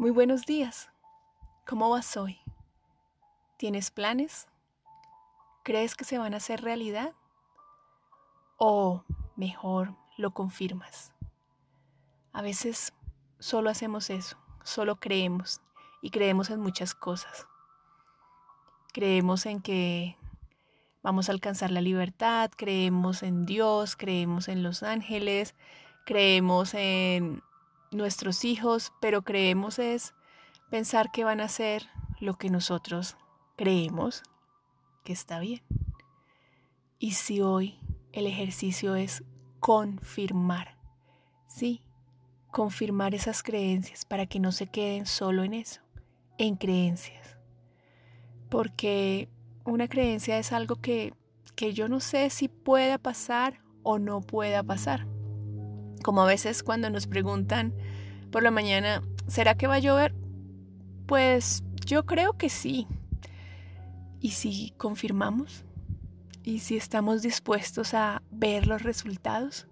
[0.00, 0.90] Muy buenos días.
[1.66, 2.38] ¿Cómo vas hoy?
[3.56, 4.46] ¿Tienes planes?
[5.64, 7.14] ¿Crees que se van a hacer realidad?
[8.58, 9.02] O
[9.34, 11.12] mejor, lo confirmas.
[12.32, 12.92] A veces
[13.40, 15.60] solo hacemos eso, solo creemos
[16.00, 17.48] y creemos en muchas cosas.
[18.92, 20.16] Creemos en que
[21.02, 25.56] vamos a alcanzar la libertad, creemos en Dios, creemos en los ángeles,
[26.06, 27.42] creemos en
[27.90, 30.14] nuestros hijos, pero creemos es
[30.70, 31.88] pensar que van a hacer
[32.20, 33.16] lo que nosotros
[33.56, 34.22] creemos
[35.04, 35.62] que está bien.
[36.98, 37.78] Y si hoy
[38.12, 39.22] el ejercicio es
[39.60, 40.78] confirmar,
[41.46, 41.82] sí,
[42.50, 45.80] confirmar esas creencias para que no se queden solo en eso,
[46.38, 47.38] en creencias.
[48.48, 49.28] Porque
[49.64, 51.14] una creencia es algo que,
[51.54, 55.06] que yo no sé si pueda pasar o no pueda pasar
[56.02, 57.74] como a veces cuando nos preguntan
[58.30, 60.14] por la mañana, ¿será que va a llover?
[61.06, 62.86] Pues yo creo que sí.
[64.20, 65.64] ¿Y si confirmamos?
[66.42, 69.66] ¿Y si estamos dispuestos a ver los resultados?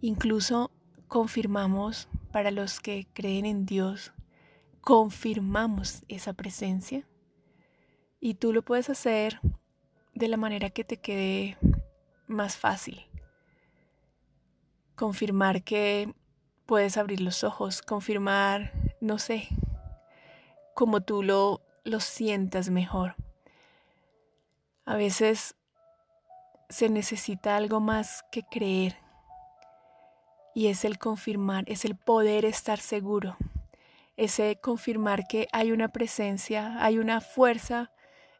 [0.00, 0.70] Incluso
[1.08, 4.12] confirmamos para los que creen en Dios,
[4.80, 7.06] confirmamos esa presencia.
[8.20, 9.40] Y tú lo puedes hacer
[10.14, 11.58] de la manera que te quede
[12.26, 13.06] más fácil
[14.94, 16.14] confirmar que
[16.66, 19.48] puedes abrir los ojos, confirmar, no sé,
[20.74, 23.16] como tú lo, lo sientas mejor.
[24.84, 25.56] A veces
[26.68, 28.96] se necesita algo más que creer
[30.54, 33.36] y es el confirmar, es el poder estar seguro,
[34.16, 37.90] ese confirmar que hay una presencia, hay una fuerza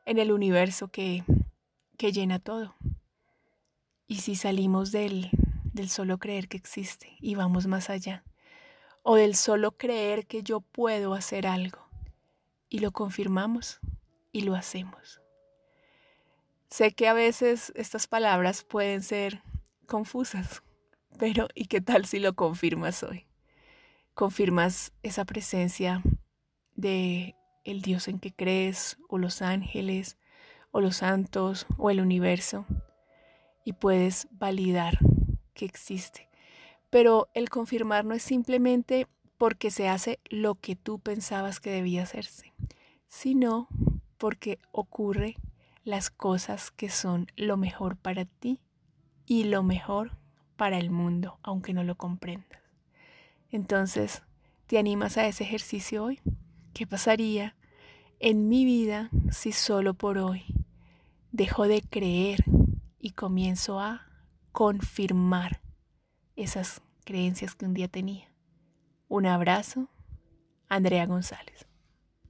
[0.07, 1.25] en el universo que,
[1.99, 2.75] que llena todo.
[4.07, 5.31] Y si salimos del,
[5.75, 8.25] del solo creer que existe y vamos más allá,
[9.03, 11.81] o del solo creer que yo puedo hacer algo
[12.71, 13.81] y lo confirmamos
[14.33, 15.21] y lo hacemos.
[16.71, 19.43] Sé que a veces estas palabras pueden ser
[19.87, 20.63] confusas,
[21.19, 23.27] pero ¿y qué tal si lo confirmas hoy?
[24.15, 26.03] Confirmas esa presencia
[26.77, 27.35] de
[27.65, 30.19] el Dios en que crees, o los ángeles,
[30.71, 32.65] o los santos, o el universo,
[33.65, 34.99] y puedes validar
[35.55, 36.29] que existe.
[36.91, 39.07] Pero el confirmar no es simplemente
[39.39, 42.53] porque se hace lo que tú pensabas que debía hacerse,
[43.09, 43.69] sino
[44.19, 45.37] porque ocurre
[45.85, 48.61] las cosas que son lo mejor para ti
[49.27, 50.13] y lo mejor
[50.57, 52.61] para el mundo, aunque no lo comprendas.
[53.51, 54.23] Entonces,
[54.67, 56.21] ¿te animas a ese ejercicio hoy?
[56.73, 57.57] ¿Qué pasaría
[58.19, 60.45] en mi vida si solo por hoy
[61.33, 62.45] dejo de creer
[63.01, 64.07] y comienzo a
[64.55, 65.61] confirmar
[66.37, 68.33] esas creencias que un día tenía.
[69.09, 69.89] Un abrazo,
[70.69, 71.67] Andrea González.